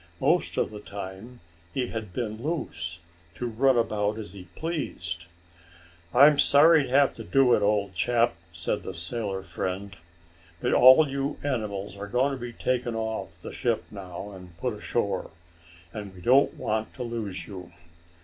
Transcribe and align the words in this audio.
Most 0.19 0.57
of 0.57 0.71
the 0.71 0.79
time 0.79 1.41
he 1.75 1.89
had 1.89 2.11
been 2.11 2.41
loose, 2.41 3.01
to 3.35 3.45
run 3.45 3.77
about 3.77 4.17
as 4.17 4.33
he 4.33 4.45
pleased. 4.55 5.27
"I'm 6.11 6.39
sorry 6.39 6.85
to 6.85 6.89
have 6.89 7.13
to 7.13 7.23
do 7.23 7.53
it, 7.53 7.61
old 7.61 7.93
chap," 7.93 8.33
said 8.51 8.83
his 8.83 8.97
sailor 8.99 9.43
friend, 9.43 9.95
"but 10.59 10.73
all 10.73 11.07
you 11.07 11.37
animals 11.43 11.95
are 11.97 12.07
going 12.07 12.31
to 12.33 12.41
be 12.41 12.51
taken 12.51 12.95
off 12.95 13.41
the 13.43 13.51
ship 13.53 13.83
now, 13.91 14.31
and 14.31 14.57
put 14.57 14.73
ashore, 14.73 15.29
and 15.93 16.15
we 16.15 16.21
don't 16.21 16.55
want 16.55 16.95
to 16.95 17.03
lose 17.03 17.45
you." 17.45 17.71